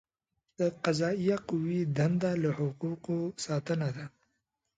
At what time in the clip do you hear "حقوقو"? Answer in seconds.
2.57-3.17